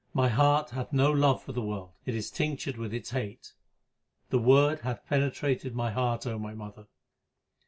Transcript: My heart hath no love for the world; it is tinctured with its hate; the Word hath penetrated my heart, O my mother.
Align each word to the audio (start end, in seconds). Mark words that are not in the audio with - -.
My 0.15 0.29
heart 0.29 0.71
hath 0.71 0.91
no 0.91 1.11
love 1.11 1.43
for 1.43 1.51
the 1.51 1.61
world; 1.61 1.91
it 2.07 2.15
is 2.15 2.31
tinctured 2.31 2.75
with 2.75 2.91
its 2.91 3.11
hate; 3.11 3.53
the 4.31 4.39
Word 4.39 4.79
hath 4.79 5.05
penetrated 5.05 5.75
my 5.75 5.91
heart, 5.91 6.25
O 6.25 6.39
my 6.39 6.55
mother. 6.55 6.87